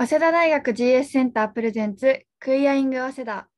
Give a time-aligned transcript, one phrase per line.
[0.00, 3.48] 早稲田大学 GS センタープレゼンツクイアイング早稲田。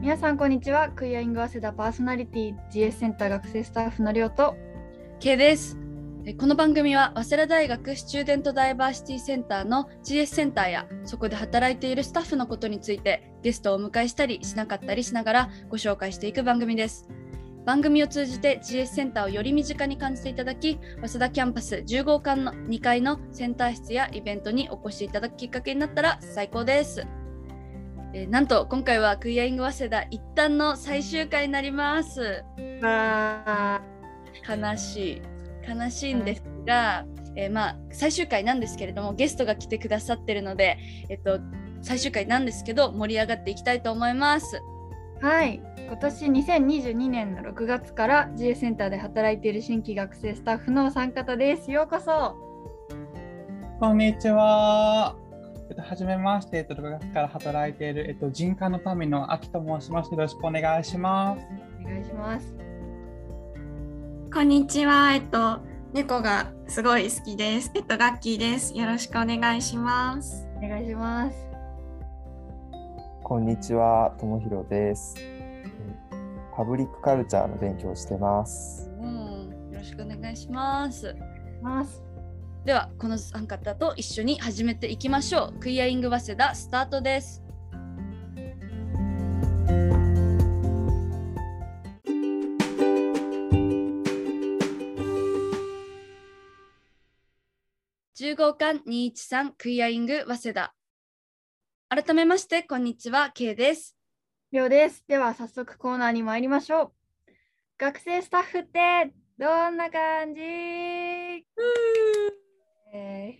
[0.00, 0.88] 皆さんこんにちは。
[0.88, 4.56] クイアイング早稲田パーソナリティ GS センター学生スタッフのりょうと。
[5.20, 5.78] K です。
[6.24, 17.08] えこの番組は早稲田大学スチューデントダイバーシティセンターの GS センターやそこで働いているスタッフのことについてゲストをお迎えしたりしなかったりしながらご紹介していく番組です。
[17.68, 27.06] 番組を通じて GS センターをより身近に感じていただき早稲田キャンパス10号館の2階のセンター室やイベントにお越しいただくきっかけになったら最高です。
[28.14, 32.42] えーなんと今回はクイアイング早稲田一旦の最終回になります。
[32.80, 33.82] わ
[34.48, 35.22] 悲しい。
[35.68, 37.04] 悲しいんですが、
[37.36, 40.78] えーまあ最終回なんですけれどもゲストが来てくださってるので、
[41.10, 41.38] えっと、
[41.82, 44.58] 最終回なんですけど盛り上がっていきたいと思います。
[45.20, 52.36] はい今年2022年の6月から GS センターで働いている新規学生スタッフのお三方ですようこそ
[53.80, 55.14] こんにちは。
[55.70, 60.10] えっと、はじめまして、えっと、6月から働いている、えっと、人科の民の秋と申します。
[60.10, 61.46] よろしくお願いします。
[61.80, 62.54] お願いします
[64.34, 65.14] こんにちは。
[65.14, 65.60] えっと、
[65.92, 67.70] 猫がすごい好きです。
[67.76, 68.76] えっと、ガッキーです。
[68.76, 70.44] よろしくお願いします。
[70.56, 71.47] お願いします
[73.28, 75.14] こんにちは、ともひろです。
[76.56, 78.90] パブリックカルチャーの勉強をしてます。
[79.02, 81.14] うん、よろしくお願いします。
[81.60, 82.02] ます
[82.64, 85.60] ではこの三方と一緒に始めていきましょう。
[85.60, 87.44] クイアイング早稲田スタートです。
[98.18, 100.77] 10号館213クイアイング早稲田。
[101.90, 103.96] 改めましてこんにちは K です。
[104.52, 105.02] りょうです。
[105.08, 106.92] では早速コーナーに参りましょう。
[107.78, 113.34] 学生スタッフってどんな感じ、えー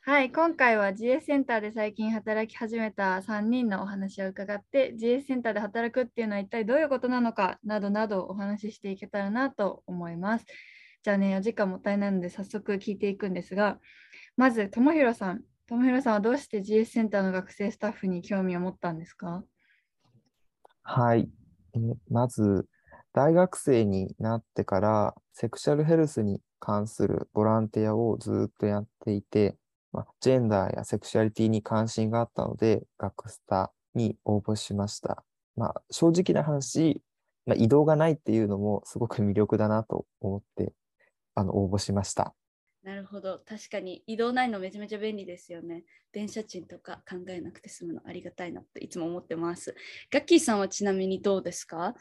[0.00, 10.46] はい、今回は GS センターで最近働き始めた3人のお話を伺って GS センターで働くっていうのは一体どういうことなのかなどなどお話ししていけたらなと思います。
[11.02, 13.78] じゃあね、お時間もったいないので早速聞いていくんですが、
[14.38, 15.42] まず、ともひろさん。
[15.66, 19.42] ともひろさんはどうして GS センターの学生スタッフに興味を持ったんですか？
[20.82, 21.30] はい。
[21.74, 21.78] え
[22.10, 22.66] まず、
[23.14, 29.56] 大学生になってから、セクシャルヘルスに関するボランティアをずっとやっていて、
[29.92, 35.24] まあ、ジェンダーやセクシャリティに関心があったので、学スタに応募しました。
[35.56, 37.00] まあ、正直な話、
[37.46, 40.74] まあ、移動がないっていうのもすごく魅力だなと思って、
[41.34, 42.34] あの、応募しました。
[42.84, 43.40] なるほど。
[43.48, 45.84] 確かに移動ないのめちゃめちゃ便利ですよね。
[46.12, 49.74] 電車賃とか考えなくて済むのありがたいなっていつも思ってます。
[50.12, 51.94] ガッキーさんはちなみにどうですか？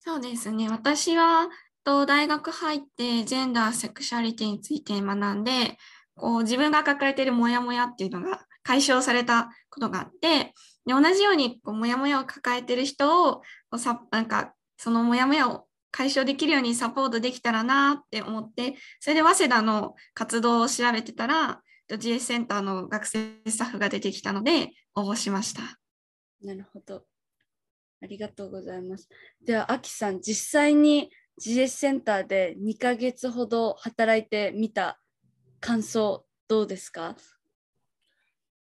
[0.00, 0.68] そうですね。
[0.70, 1.48] 私は
[1.84, 5.76] と大学入ってジェンダー、セクシャリティについて学んで、
[6.16, 10.54] こう自分が抱えているモヤモヤっていうのが解消されたことがあって、
[10.86, 13.42] で同じようにこうモヤモヤを抱えている人をこ
[13.72, 15.66] うさなんかそのモヤモヤを
[15.96, 25.62] 解消できるようにサポートできたらなって思って、それで早稲田の活動を調べてたら、GS センターの学生スタッフが出てきたので応募しました。
[26.42, 27.04] なるほど。
[28.02, 29.08] ありがとうございます。
[29.46, 31.10] ではアキさん実際に
[31.40, 34.98] GS センターで2ヶ月ほど働いてみた
[35.60, 37.14] 感想どうですか？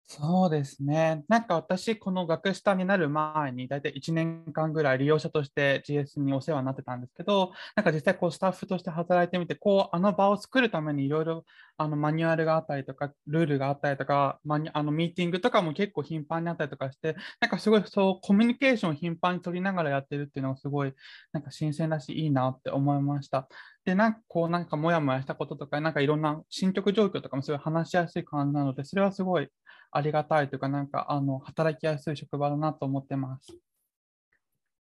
[0.06, 1.24] そうですね。
[1.28, 11.46] なんか私、この学下になる前に、大体1年間ぐらい利用者として GS にお世話になってたんですけど、なんか実際こうスタッフとして働いてみて、こうあの場を作るためにいろいろ
[11.78, 20.94] あのマニュアルがあったりとか、ルールがあったりとか、マニあのミーティングとかも結構頻繁にあったりとかして、なんかすごいそうコミュニケーションを頻繁に取りながらやってるっていうのがすごい
[21.32, 23.48] なんか新鮮だし、いいなって思いました。
[23.86, 29.50] で、なんかこう、なんかモヤモヤしたこととか、なんかいろんな進捗状況とかもすごい話しやすい感じなので、それはすごい
[29.96, 33.54] ありがたいというか、なんかあの働きやすい職場だなと思ってます。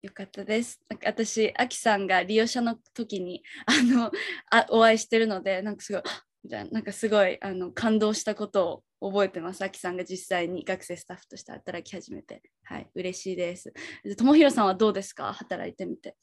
[0.01, 0.81] よかったです。
[0.89, 4.11] なんか私、アキさんが利用者の時に あの
[4.51, 9.61] あお会いしてるので、なんかすごい、あみたいななんかすごいあの感動したことを覚えてます。
[9.63, 13.73] アキさんが実際に学生スタッフとして働き始めて、はい、嬉しいです。
[14.17, 15.31] ともひろさんはどうですか？
[15.33, 16.17] 働いてみて。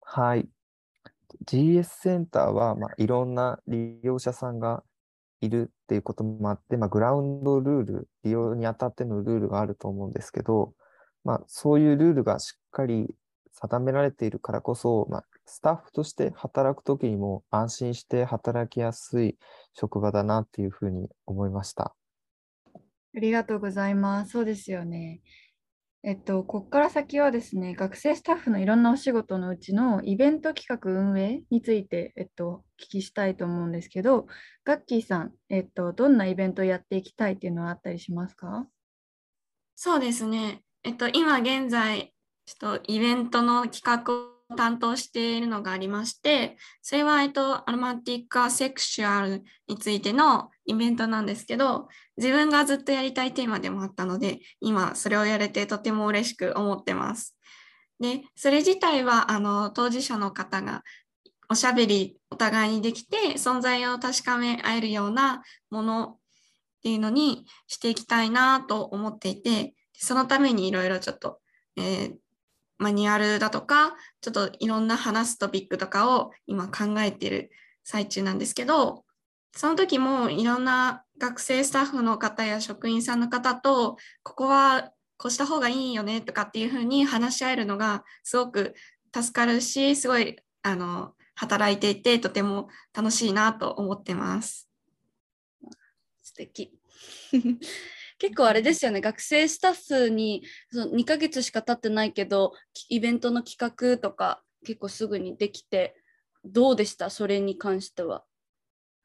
[0.00, 0.48] はい。
[1.44, 4.82] GS センターは、まあ、いろんな利用者さんが
[5.40, 10.72] いるっていうこともあって、まあ、グラウンドルール、利用にあたってのルールがあると思うんですけど、
[11.24, 13.14] まあ、そういうルールがしっかり
[13.52, 19.36] 定められているからこそ、まあ、スタッフとして働くときにも安心して働きやすい
[19.72, 21.94] 職場だなっていうふうに思いました。
[22.74, 24.32] ありがとうございます。
[24.32, 25.20] そうですよね。
[26.08, 34.28] えっと、ここから先はですね、学生スタッフのいろんなお仕事のうちのイベント企画運営について、えっと、お聞きしたいと思うんですけど、
[34.64, 38.68] ガッキーさん、えっと、どんなイベントをやっていきたいっていうのはあったりしますか？
[39.74, 40.62] そうですね。
[40.84, 42.14] えっと、今現在、
[42.46, 57.36] ちょっとイベントの企画担当しているのがありまして、それは、えっと、アロマティック・アセクシュアルについてのイベントなんですけど、自分がずっとやりたいテーマでもあったので、今それをやれてとても嬉しく思ってます。
[57.98, 60.82] で、それ自体は、あの、当事者の方が
[61.48, 66.18] おしゃべりお互いにできて、存在を確かめ合えるようなものっ
[66.82, 71.40] ていうのにしていきたいなと思っていて、そのためにいろいろちょっと、
[71.76, 72.16] えー、
[72.78, 77.50] マニュアルだとか、ちょっといろんな話すトピックとかを今考えている
[77.84, 79.04] 最中なんですけど、
[79.52, 88.74] その時もいろんな学生スタッフの方や職員さんの方と、ここはこうした方がいいよねとかっていうふうに話し合えるのがすごく
[89.14, 94.68] 助かるし、すごいあの働いていてとても楽しいなと思ってます。
[96.22, 96.78] 素敵
[98.18, 99.00] 結構あれですよね。
[99.00, 102.52] 学生スタッフにその2ヶ月しか経ってないけど
[102.88, 105.94] イベントの企画とか結構すぐにできて
[106.44, 107.10] どうでした？
[107.10, 108.24] それに関しては。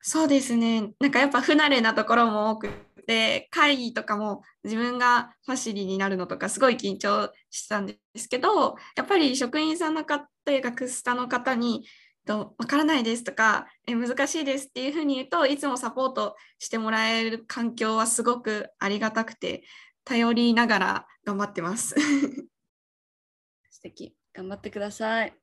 [0.01, 0.93] そうですね。
[0.99, 2.69] なんかやっぱ不慣れなところも多く
[3.05, 11.85] て会議とかも自分がファシリになるのとかすごい緊張したんですけどやっぱり職員さんの方や学スタの方に
[12.25, 19.63] と分からないですとかえ難しいですっていうふうに言うといつもサポートしてもらえる環境はすごくありがたくて
[20.03, 21.95] 頼りながら頑張ってます。
[23.69, 25.33] 素敵頑張ってください。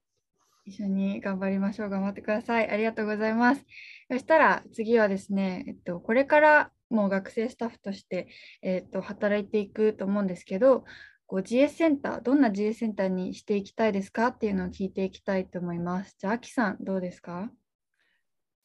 [0.64, 1.88] 一緒に頑張りましょう。
[1.88, 2.68] 頑張ってください。
[2.68, 3.64] ありがとうございます。
[4.10, 8.28] そしたら次はですね、えっと、これからもう学生スタッフとして、
[8.62, 10.84] えっと、働いていくと思うんですけど、
[11.28, 16.16] こう GS センター、どんな GS センターにしていきたいですかっていうのを聞いていきたいと思います。
[16.18, 17.52] じゃあ、アキさん、どうですか？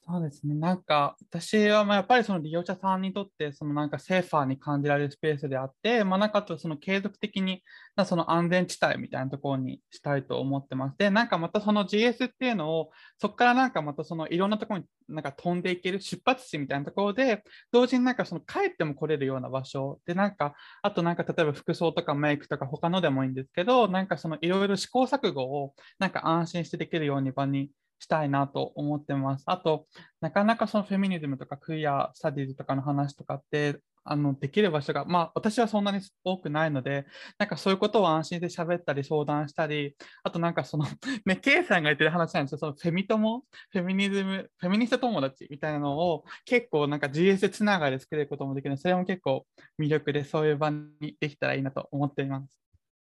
[0.05, 0.53] そうですね。
[0.55, 7.63] なんか、私はまあやっぱりその利用者さんにとって、そのなんかセーファーに感じられるスペースであって、まあなんかとその継続的に
[8.05, 10.97] その安全地帯みたいなところにしたいと思ってます。
[10.97, 17.41] で、なんかまたその GS っていうのを、そこからなんかまたそのいろんなところになんか飛んでいける出発地みたいなところで、
[17.71, 27.69] 同時になんかその帰っても来れるような場所で、なんか、あとなんか例えば服装とかメイクとか他のでもいいんですけど、なんかそのいろいろ試行錯誤をなんか安心してできるように場に
[28.03, 29.43] したいなと思ってます。
[29.47, 29.87] あと、
[30.21, 37.05] なかなかそのフェミニズムとかクイアスタディーズとかの話とかって、あのできる場所が、まあ、私はそんなに多くないので、
[37.37, 40.85] なんかそういうことを安心で喋ったり相談したり、あとなんかその、
[41.25, 49.45] ね、K さんが言ってる話なんですよ、そのフェミ友、フェミニズム、フェミニスト友達みたいなのを結構なんか GS つながりで作れることもできるので、それも結構
[49.79, 52.59] 魅力でそういう場にできたらいいなと思っています。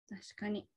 [0.08, 0.69] 確かに。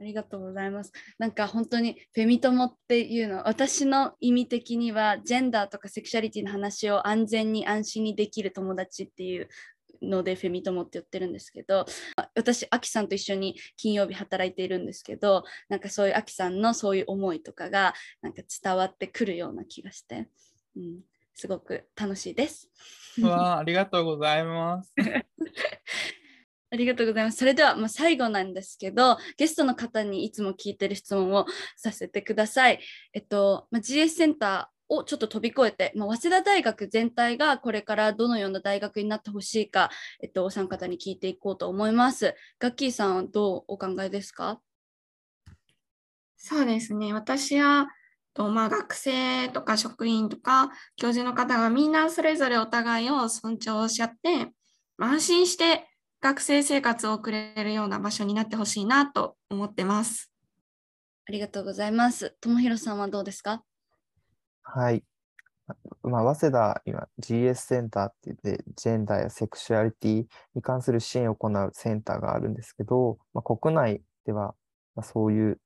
[0.00, 0.92] ありがとうございます。
[1.18, 9.48] なんか本当にフェミ友っていうの私の意味的にはジェンダーとかセクシャリティの話を安全に安心にできる友達っていう
[10.00, 11.84] のでフェミ友って言ってるんですけど
[12.36, 20.28] 私アキさんと一緒に金曜日働いているんですけどなんかそういうアキさんのそういう思いとかがなんか伝わってくるような気がして、
[20.76, 21.00] うん、
[21.34, 22.70] すごく楽しいです。
[23.20, 24.92] わありがとうございます。
[26.70, 27.38] ありがとうございます。
[27.38, 32.80] それでは、まあ、最後なんですけど、ゲストの方にいつも聞いてる質問をさせてください。
[33.14, 39.90] えっと、まあ、GS センターをちょっと飛び越えて、まあ、早稲田大学全体がこれからどのような大学になってほしいか、
[40.22, 42.34] えっと、お三方に聞いていこうと思います。
[42.58, 44.60] ガッキーさんはどうお考えですか？
[46.36, 47.12] そうですね。
[47.14, 47.88] 私は、
[48.34, 54.52] とまあ、学生とか職員とか教授の方がみんなそれぞれお互いを尊重し合って、
[54.98, 55.87] 安心して
[56.20, 60.32] 学生生活を送れるような場所になってほしいなと思ってます。
[61.28, 62.36] ありがとうございます。
[62.40, 63.62] ともひろさんはどうですか？
[64.62, 65.04] はい。
[66.02, 74.54] まあ、早稲田今 GS センターって言ってジェンダーやセクシュアリティに関する支援を行うセンターがあるんですけど、まあ、国内では、
[74.96, 75.60] まあ、そういう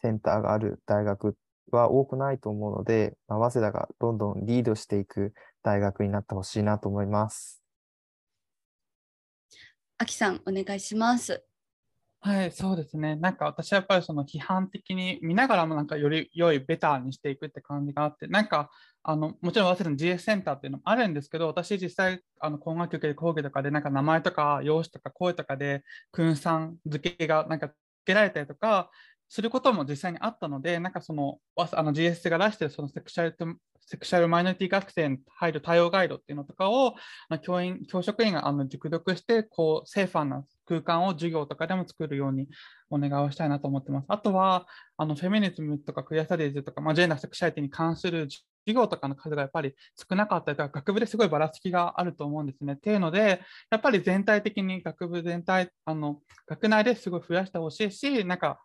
[0.00, 1.36] センターがある大学
[1.70, 7.63] は多くないと思うので、まあ、早稲田がどんどんリードしていく大学になってほしいなと思います。
[10.04, 11.42] あきさん、お願いします。
[12.20, 13.16] はい、そうですね。
[13.16, 18.68] なんか私はやっぱりその批判的に見ながらもなんかより良いベターにしていくって感じがあって、なんか
[19.02, 28.90] あのもちろん早稲田の GS センターっていうのもあるんですけど、私実際あの工学局で講義とかでなんか名前とか容姿とか声とかで訓算付けがなんか付けられたりとか
[29.30, 33.32] することも実際にあったので、なんかそのあの GS が出してるそのセクシャル
[33.86, 36.94] セクシャルマイノリティ学生に入る対応ガイドっていうのとかを
[37.42, 42.48] 教員教職員があの熟読してこうセーファーな空間を授業とかでも作るように
[42.90, 44.06] お願いをしたいなと思ってます。
[44.08, 49.74] あとは、あのフェミニズムとかクリアスタディーズとか、まあ、ジェンダーセクシャリティに関する授業とかの数がやっぱり
[50.08, 52.74] 少なかったりとか、学部ですごいばらつきがあると思うんですね。
[52.74, 58.58] っていうので、やっぱり全体的に学部全体、あの学内ですごい増やしてほしいし、なんか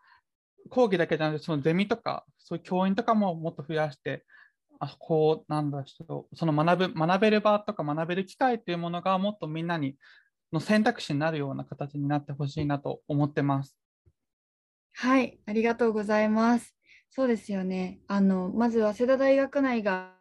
[0.69, 4.25] 講義だけじゃなくて、そのゼミとか、そういう教員とかももっと増やして、
[4.79, 5.83] あこうなんだ
[6.33, 9.97] その学ぶ学べる場とか学べる機会っていうものがもっとみんなに
[10.53, 13.77] の選択肢になるような形になってほしいなと思ってます。
[14.93, 16.78] はい、ありがとうございます。
[17.11, 17.99] そうですよね。
[18.07, 20.13] あのまず早稲田大学内が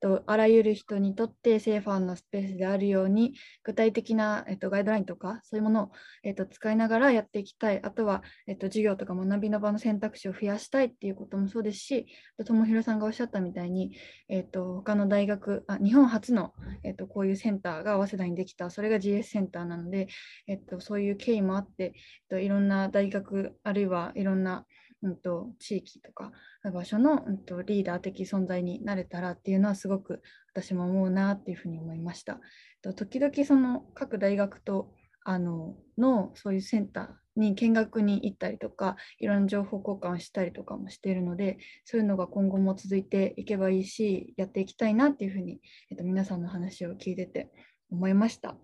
[0.00, 5.90] とあらゆる人にとってセーファーのスペースであるように具体的な、えっと、ガイドラインとかそういうものを、
[6.24, 12.06] えっと、使いながらやっていきたいあとは、えっと、授業とか学びの場の選択肢を増やしたいっていうこともそうですし
[12.44, 13.96] 友弘さんがおっしゃったみたいに、
[14.28, 20.08] えっと、他の大学あ日本初の、えっと、こういうセンターが早稲田にできたそれが GS センターなので、
[20.48, 21.92] えっと、そういう経緯もあって、えっ
[22.28, 24.66] と、いろんな大学あるいはいろんな
[25.02, 26.32] うんと、地域とか
[26.72, 30.22] 場所の、うんと、リーダー的存在になれたらっていうのはすごく
[30.54, 32.40] 私も思うなっていうふうに思いました。
[32.82, 34.92] と時々その各大学と
[35.24, 47.50] あののそういうセンターに見学に行ったりとかいろんな情報交換をしたりとかもしているのでそういうのが今後も続いていけばいいしやっていきたいなっていうふうに、えっと、皆さんの話を聞いてて
[47.90, 48.56] 思いました。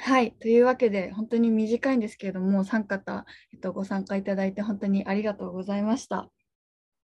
[0.00, 6.30] はい、というわけで、本当に短いんですけれども、3方、えっと、ご参加いただいて本当にありがとうございました。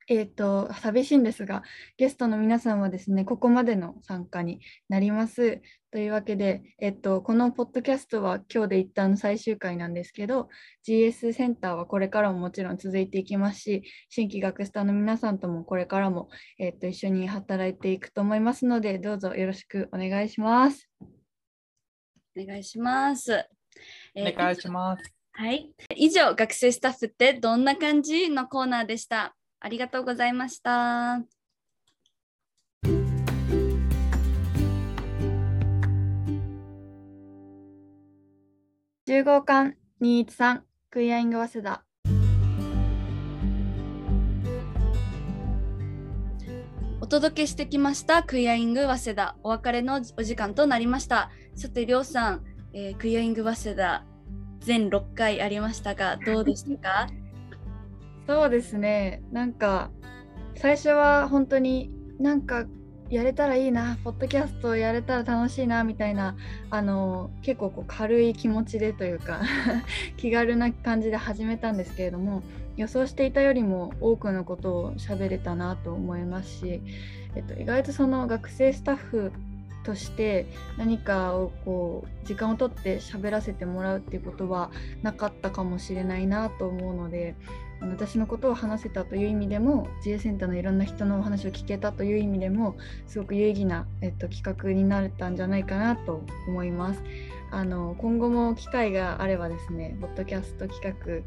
[0.09, 1.63] えっ、と、寂しいんですが、
[1.97, 5.63] ゲストの皆さんはですね、ここまでの参加になります。
[5.93, 10.49] というわけで、えっと、このポッドキャストは今日で一旦最終回なんですけど、
[10.87, 16.29] GS センターはこれからももちろん続いていきますし、新規学スターの皆さんともこれからも、
[16.59, 21.20] えっと、一緒に働いていくと思いますので、どうぞよろしくお願いします。
[22.43, 23.33] お願いします。
[24.15, 25.15] えー、お願いします。
[25.33, 25.71] はい。
[25.97, 29.37] 以上、学生スタッフってどんな感じのコーナーでした。
[29.61, 31.23] ありがとうございました。
[39.07, 41.90] 十号館二一三クイアイング早稲田
[47.11, 49.37] 届けしてきましたクイアイング早稲田。
[49.43, 51.33] お別れのお時間となりました。
[51.57, 54.05] さてりょうさん、えー、クイアイング早稲田
[54.61, 57.09] 全6回ありましたがどうでしたか？
[58.29, 59.25] そうですね。
[59.33, 59.91] なんか
[60.55, 61.91] 最初は本当に
[62.21, 62.67] なんか
[63.09, 66.37] やれたらいいなポッドキャストやれたら楽しいなみたいな
[66.71, 69.41] あの結構こう軽い気持ちでというか
[70.17, 72.45] 気軽な感じで始めたんですけれども
[72.81, 76.81] 予想していたよりも多くのことを喋れたなと思いますし、
[77.35, 79.33] えっと、意外とその学生スタッフ
[79.85, 80.47] として
[80.79, 84.71] 何かをこう時間をとって喋らせてもらうっていうことは
[85.03, 87.35] なかったかもしれないなと思うので
[87.83, 97.03] 私のことを話せたという意味でも自衛センターのいろんな人のお話を聞けたという意味でもすごく有意義な、えっと、企画になれたんじゃないかなと思います。
[97.53, 101.25] あの今後も機会があればですね、ポッドキャスト企画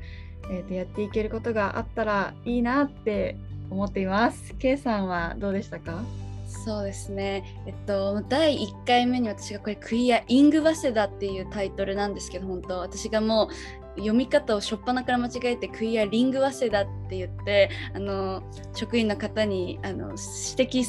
[0.49, 3.37] えー、とやっていけることがあったらいいなって
[3.69, 4.53] 思っています。
[4.59, 6.03] K さんはどうでしたか？
[6.45, 13.49] そうですね、えっと、第1回目に私がこれクイア・イング・ワセダっていうタイトルなんですけど本当私がも
[13.97, 18.43] う読み方を初っ端から間違えてクイア・リング・ワセダって言ってあの
[18.75, 20.09] 職員の方にあの
[20.55, 20.85] 指摘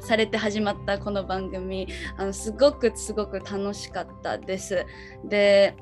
[0.00, 4.86] されて始まったこの番組あのすごくすごく楽しかったです。
[5.24, 5.74] で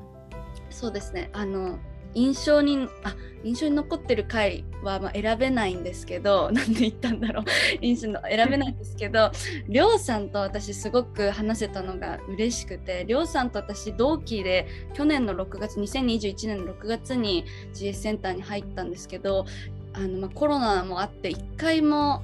[0.69, 1.79] そうですねあの
[2.13, 7.45] 印象にあ印象に残ってる回はま選べないんですけど なんで言ったんだろう。
[7.81, 9.31] 印象の選べないんですけど
[9.67, 19.45] りょうさんと私すごく話せたのが嬉しくてりょうさんと私同期で去年の6月2021年の6月に GS センターに入ったんですけど
[19.93, 22.23] あの、まコロナもあって1回も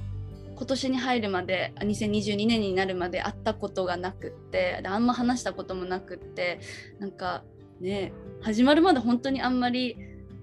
[0.56, 6.60] 今年に入るまで2022年になるまで会ったことがなくってあんま話したこともなくって
[6.98, 7.44] なんか
[7.80, 9.96] ね始まるまで本当にあんまり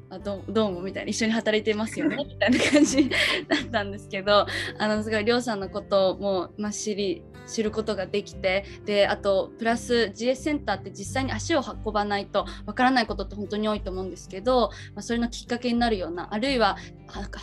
[0.10, 3.16] あどどうもみたいに一緒に働いてますよねみたいな感じだ
[3.66, 4.46] ったんですけど
[4.78, 16.78] あのすごいりょうさんのことも、まあ、知り知ることができてであとプラス GS センターって実際に足を運ばないとわからないことって本当に多いと思うんですけど、まあ、それのきっかけになるようなあるいは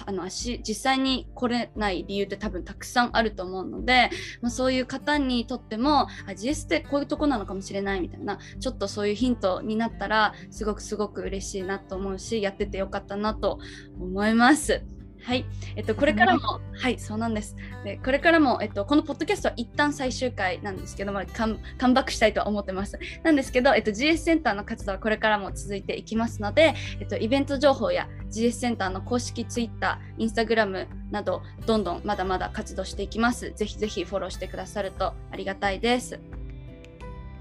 [0.07, 4.11] あの足実際に来れない理由って多分たくさんあると思うので、
[4.42, 13.59] まあ、そういう方にとってもあ GS ってこういうとこなのかもしれないみたいなちょっとそういうヒントになったらすごくすごく嬉しいなと思うしやっててよかったなと
[13.99, 15.00] 思います。
[15.22, 15.44] はい、
[15.76, 17.54] えっと、これからも、はい、そうなんです。
[17.84, 22.98] で、これからも、えっと、このポッドキャストは一旦最終回なんですけども、カムカムバックしたいと思ってます。
[23.22, 33.52] なんですけど、えっと、GS センターの活動はこれからも続いていきますので、えっと、イベント情報や GS センターの公式 Twitter、Instagram など、どんどんまだまだ活動していきます。
[33.54, 36.18] ぜひぜひフォローしてくださるとありがたいです。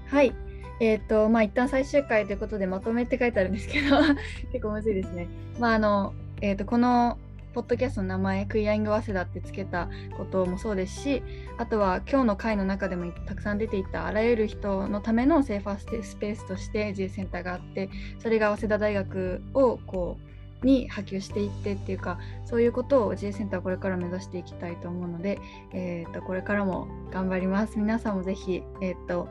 [0.08, 0.34] はい。
[0.80, 3.98] えっ、と、まあ、一旦最終回ということでまとめって書いてあるんですけど、
[4.50, 5.28] 結構むずいですね。
[5.58, 7.18] まあ、あの、えっ、と、この、
[7.52, 11.22] ポッドキャストの名前、クイアイング早稲田ってつけたこともそうですし、
[11.58, 20.30] あとは今日の回の中でもたくさん出ていたあらゆる人のためのセーファースペースとして G センターがあって、それが早稲田大学をこう、
[20.66, 25.38] に波及していってっていうかそういうことを J センターこれから目指していきたいと思うので、
[25.72, 27.78] えー、とこれからも頑張ります。
[27.78, 29.26] 皆さんもぜひ、えー、と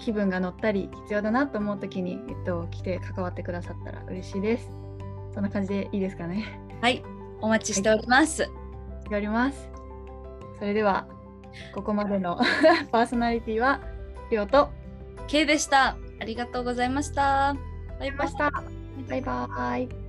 [0.00, 4.68] 気分が乗ったり必要だなと思う時に、えー、と来て関わってくださったら嬉しいです。
[5.32, 6.58] そんな感じでいいですかね？
[6.80, 7.04] はい、
[7.44, 8.44] お待ちしております。
[8.44, 8.48] し
[9.08, 9.68] ております
[10.58, 11.06] それでは
[11.74, 12.38] ここまでの
[12.90, 13.80] パーソナリティは
[14.30, 14.70] りょうと
[15.26, 15.96] K でした。
[16.20, 17.54] ありがとうございました。
[17.98, 18.50] バイバイました
[19.08, 20.03] バイバイ